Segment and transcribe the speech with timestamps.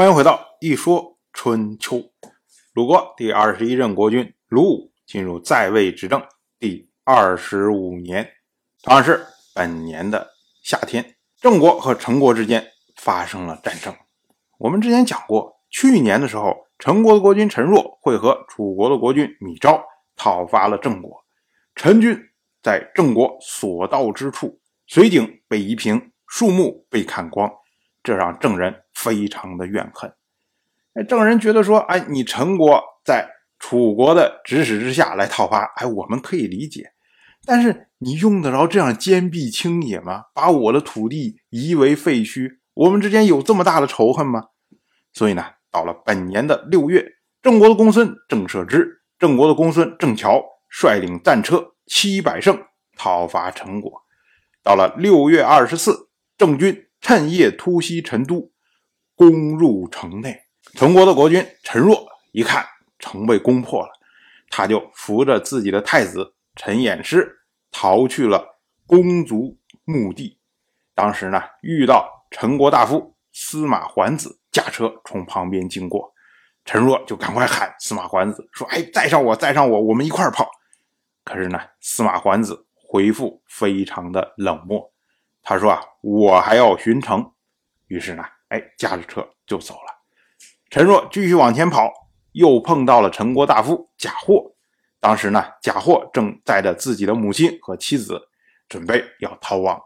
[0.00, 2.02] 欢迎回到一说春秋。
[2.72, 6.26] 鲁国第二十一任国君鲁武进入在位执政
[6.58, 8.26] 第二十五年，
[8.82, 10.30] 同样是本年的
[10.62, 12.66] 夏天，郑国和陈国之间
[12.96, 13.94] 发生了战争。
[14.56, 19.84] 我们之前讲过，去年的时候，陈国的国君陈若会和楚国的国君米昭
[20.16, 21.22] 讨伐了郑国，
[21.74, 22.18] 陈军
[22.62, 27.52] 在郑国所到之处，水井被夷平，树木被砍光。
[28.02, 30.12] 这让郑人非常的怨恨。
[30.94, 33.26] 哎，郑人觉得说，哎，你陈国在
[33.58, 36.92] 楚国的指使之下来讨伐，哎，我们可以理解。
[37.46, 40.24] 但是你用得着这样坚壁清野吗？
[40.34, 44.44] 把我的土地夷为废墟，我们之间有这么大的仇恨吗？
[45.12, 47.04] 所以呢，到了本年的六月，
[47.40, 52.62] 郑国的公孙郑舍之、郑国的公孙郑乔率领战车七百乘
[52.96, 54.02] 讨伐陈国。
[54.62, 56.86] 到了六月二十四，郑军。
[57.02, 58.52] 趁夜突袭陈都，
[59.20, 60.46] 攻入城内。
[60.76, 62.64] 陈国的国君陈若一看
[62.98, 63.92] 城被攻破了，
[64.48, 70.38] 他就扶着自己的太子陈偃师逃去了公族墓地。
[70.94, 76.14] 当时呢，遇到陈国大夫司马桓子驾车从旁边经过，
[76.64, 80.50] 陈若就赶快喊司马桓子说：“哎，载上我，载上我，我们一块跑。”
[81.24, 84.90] 可是呢，司马桓子回复非常的冷漠。
[85.42, 87.30] 他说啊，我还要巡城，
[87.88, 90.00] 于是呢，哎，驾着车就走了。
[90.68, 91.90] 陈若继续往前跑，
[92.32, 94.52] 又碰到了陈国大夫贾货。
[95.00, 98.28] 当时呢，贾货正载着自己的母亲和妻子，
[98.68, 99.80] 准备要逃亡。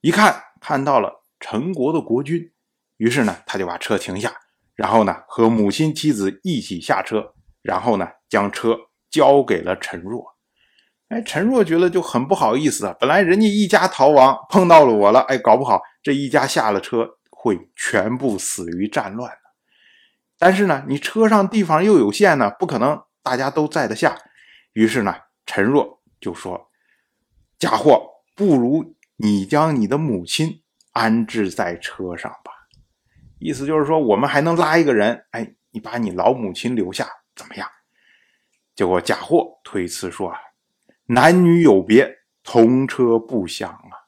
[0.00, 2.52] 一看看到了陈国的国君，
[2.96, 4.32] 于是呢，他就把车停下，
[4.74, 8.78] 然后呢，和母亲妻子一起下车，然后呢，将车
[9.10, 10.24] 交给了陈若。
[11.08, 12.96] 哎，陈若觉得就很不好意思啊。
[12.98, 19.36] 本来人家一家逃亡，碰到了我了，哎，搞不好这一家下了车会全部死于战乱
[20.38, 24.16] 但是呢，你车上地方又有限呢，不可能大家都载得下。
[24.74, 25.12] 于是呢，
[25.44, 26.70] 陈若就说
[27.58, 32.52] ：“假货，不如你将你的母亲安置在车上吧。”
[33.40, 37.68] 意思就是说，我们还能拉一个人，哎，你把你老母亲留下怎么样？
[38.76, 40.38] 结果假货推辞说啊。
[41.06, 44.06] 男女有别，同车不祥啊。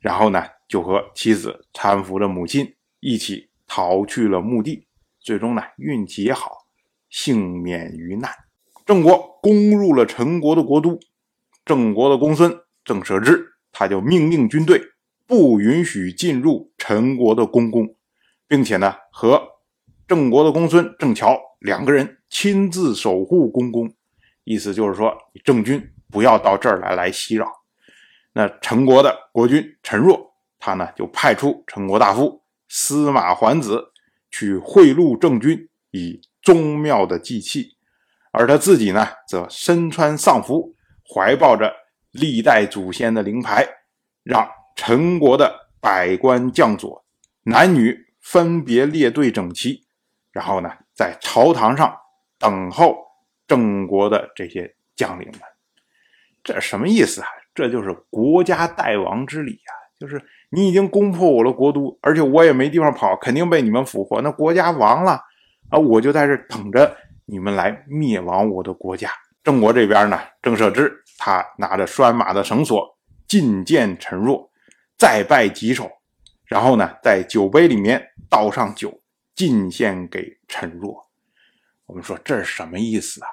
[0.00, 4.86] 然后呢，就和妻子搀扶着母亲一起逃去了墓地。
[5.20, 6.66] 最终呢，运气也好，
[7.08, 8.30] 幸免于难。
[8.84, 10.98] 郑国攻入了陈国的国都，
[11.64, 14.80] 郑国的公孙郑舍之，他就命令军队
[15.26, 17.96] 不允许进入陈国的公宫，
[18.46, 19.42] 并且呢，和
[20.06, 23.92] 郑国的公孙郑乔两个人亲自守护公宫。
[24.44, 25.92] 意思就是说，郑军。
[26.08, 27.50] 不要到这儿来来袭扰。
[28.32, 30.35] 那陈国的国君陈若，
[30.66, 33.92] 他呢就派出陈国大夫司马桓子
[34.32, 37.76] 去贿赂郑军，以宗庙的祭器，
[38.32, 40.74] 而他自己呢则身穿丧服，
[41.08, 41.72] 怀抱着
[42.10, 43.64] 历代祖先的灵牌，
[44.24, 47.04] 让陈国的百官将佐
[47.44, 49.86] 男女分别列队整齐，
[50.32, 51.96] 然后呢在朝堂上
[52.40, 52.96] 等候
[53.46, 55.40] 郑国的这些将领们。
[56.42, 57.28] 这什么意思啊？
[57.54, 59.85] 这就是国家代王之礼啊！
[59.98, 64.20] 就是你已经攻破我的国都，而且我也没地方跑，肯定被你们俘获。
[64.20, 65.20] 那国家亡了
[65.70, 69.10] 啊，我就在这等着你们来灭亡我的国家。
[69.42, 74.50] 郑国这边呢，郑舍之他拿着拴马的绳索觐见陈若，
[74.98, 75.90] 再拜几首，
[76.44, 79.00] 然后呢，在酒杯里面倒上酒，
[79.34, 81.06] 进献给陈若。
[81.86, 83.28] 我们说这是什么意思啊？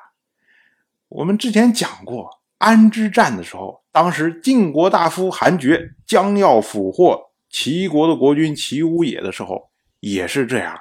[1.10, 2.43] 我们之前讲过。
[2.64, 9.70] 安之战的时候，当时晋国大夫韩厥将要俘获齐国的国君齐武野的时候，
[10.00, 10.80] 也是这样，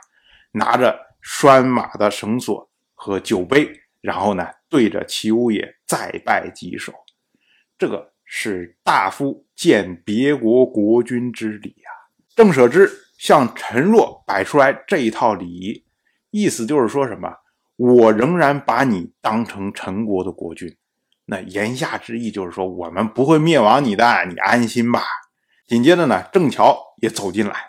[0.52, 3.68] 拿着拴马的绳索和酒杯，
[4.00, 6.92] 然后呢，对着齐武野再拜几首。
[7.76, 11.90] 这个是大夫见别国国君之礼啊。
[12.36, 12.88] 郑舍之
[13.18, 15.84] 向陈若摆出来这一套礼仪，
[16.30, 17.28] 意思就是说什么？
[17.74, 20.72] 我仍然把你当成陈国的国君。
[21.24, 25.02] 那言下之意就是说，我们不会灭亡你的，你安心吧。
[25.66, 27.68] 紧接着呢，郑乔也走进来，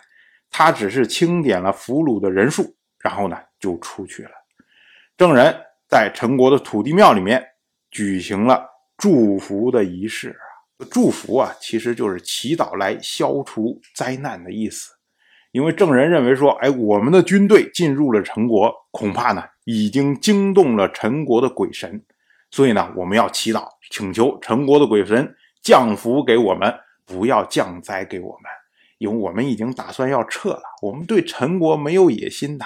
[0.50, 4.30] 他只是清点了俘虏的人数，然后呢就出去了。
[5.16, 5.56] 郑人
[5.88, 7.42] 在陈国的土地庙里面
[7.90, 8.66] 举行了
[8.98, 14.90] 祝福的仪式啊，祝福啊，其实就是祈祷来消除灾难的意思。
[15.52, 22.04] 因为郑人认为说，哎，我们的军队进入了陈国，恐怕呢已经惊动了陈国的鬼神。
[22.54, 26.72] 所以呢，我们要祈祷，请求陈国的鬼神降福给我们，
[27.04, 28.44] 不要降灾给我们，
[28.98, 30.62] 因为我们已经打算要撤了。
[30.80, 32.64] 我们对陈国没有野心的，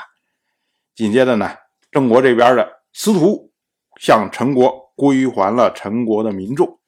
[0.94, 1.56] 紧接着呢，
[1.90, 3.50] 郑国这边的司徒
[3.98, 6.78] 向陈国归还了陈国的民众，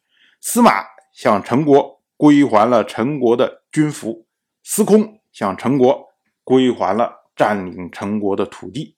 [0.43, 4.27] 司马向陈国归还了陈国的军服，
[4.63, 6.07] 司空向陈国
[6.45, 8.95] 归还了占领陈国的土地。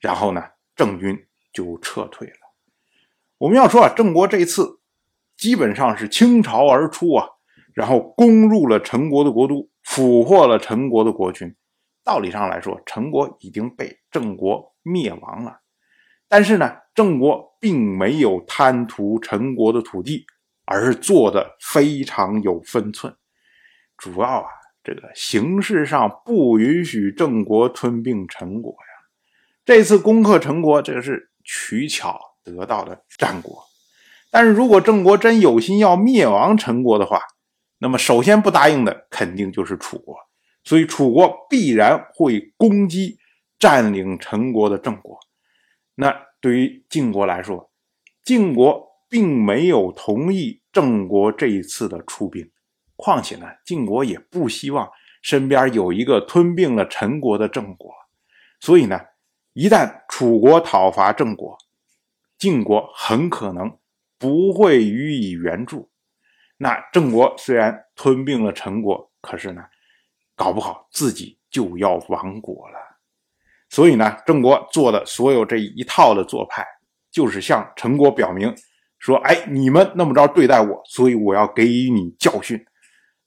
[0.00, 0.44] 然后呢，
[0.74, 1.16] 郑军
[1.52, 2.47] 就撤退了。
[3.38, 4.80] 我们要说啊，郑国这次
[5.36, 7.24] 基本上是倾巢而出啊，
[7.72, 11.54] 然后攻入了陈国的国都，俘获了陈国的国君。
[12.02, 15.60] 道理上来说，陈国已经被郑国灭亡了。
[16.26, 20.26] 但是呢，郑国并没有贪图陈国的土地，
[20.64, 23.14] 而是做的非常有分寸。
[23.96, 24.46] 主要啊，
[24.82, 29.06] 这个形式上不允许郑国吞并陈国呀。
[29.64, 32.18] 这次攻克陈国，这个是取巧
[32.56, 33.62] 得到的战果。
[34.30, 37.20] 但是如果郑国真有心要灭亡陈国的话，
[37.78, 40.16] 那么首先不答应的肯定就是楚国。
[40.64, 43.18] 所以楚国必然会攻击
[43.58, 45.18] 占领陈国的郑国。
[45.94, 47.70] 那对于晋国来说，
[48.22, 52.50] 晋国并没有同意郑国这一次的出兵。
[52.96, 54.90] 况且呢，晋国也不希望
[55.22, 57.92] 身边有一个吞并了陈国的郑国。
[58.60, 59.00] 所以呢。
[59.54, 61.58] 一旦楚国讨伐郑国，
[62.38, 63.78] 晋国很可能
[64.18, 65.90] 不会予以援助。
[66.56, 69.64] 那郑国虽然吞并了陈国，可是呢，
[70.34, 72.78] 搞不好自己就要亡国了。
[73.68, 76.64] 所以呢，郑国做的所有这一套的做派，
[77.10, 78.54] 就是向陈国表明
[78.98, 82.64] 说：“哎，你们那么着对待我，所以我要给予你教训。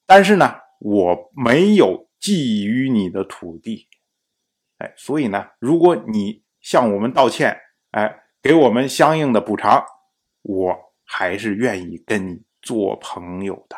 [0.06, 3.88] 但是呢，我没有觊觎你的土地。”
[4.80, 7.56] 哎，所以呢，如果你向我们道歉，
[7.92, 9.84] 哎，给我们相应的补偿，
[10.42, 13.76] 我还是愿意跟你做朋友的。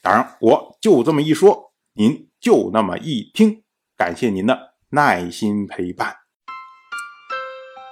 [0.00, 3.62] 当然，我就这么一说，您就那么一听，
[3.96, 6.16] 感谢您的耐心陪伴。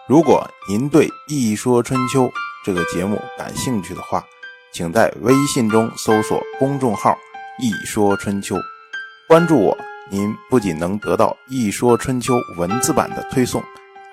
[0.09, 2.23] 如果您对《一说春秋》
[2.65, 4.25] 这个节目感兴趣的话，
[4.73, 7.15] 请在微信中搜索公众号
[7.61, 8.57] “一说春秋”，
[9.29, 9.77] 关注我。
[10.11, 13.63] 您不仅能得到《一说春秋》文字版的推送，